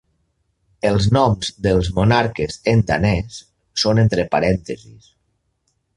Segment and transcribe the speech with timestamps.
[0.91, 3.39] Els noms dels monarques en danès
[3.83, 5.15] són entre parèntesis.